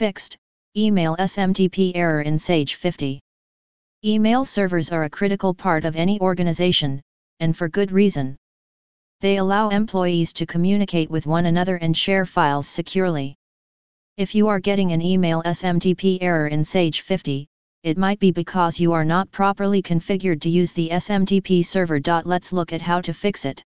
Fixed, 0.00 0.34
email 0.78 1.14
SMTP 1.18 1.92
error 1.94 2.22
in 2.22 2.38
Sage 2.38 2.76
50. 2.76 3.20
Email 4.02 4.46
servers 4.46 4.88
are 4.88 5.04
a 5.04 5.10
critical 5.10 5.52
part 5.52 5.84
of 5.84 5.94
any 5.94 6.18
organization, 6.20 7.02
and 7.40 7.54
for 7.54 7.68
good 7.68 7.92
reason. 7.92 8.34
They 9.20 9.36
allow 9.36 9.68
employees 9.68 10.32
to 10.32 10.46
communicate 10.46 11.10
with 11.10 11.26
one 11.26 11.44
another 11.44 11.76
and 11.76 11.94
share 11.94 12.24
files 12.24 12.66
securely. 12.66 13.34
If 14.16 14.34
you 14.34 14.48
are 14.48 14.58
getting 14.58 14.92
an 14.92 15.02
email 15.02 15.42
SMTP 15.42 16.16
error 16.22 16.46
in 16.46 16.64
Sage 16.64 17.02
50, 17.02 17.46
it 17.82 17.98
might 17.98 18.20
be 18.20 18.30
because 18.30 18.80
you 18.80 18.94
are 18.94 19.04
not 19.04 19.30
properly 19.30 19.82
configured 19.82 20.40
to 20.40 20.48
use 20.48 20.72
the 20.72 20.88
SMTP 20.88 21.62
server. 21.62 22.00
Let's 22.24 22.54
look 22.54 22.72
at 22.72 22.80
how 22.80 23.02
to 23.02 23.12
fix 23.12 23.44
it. 23.44 23.62